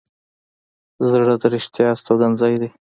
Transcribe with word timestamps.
زړه 1.09 1.35
د 1.41 1.43
رښتیا 1.53 1.87
استوګنځی 1.93 2.53
دی. 2.61 2.69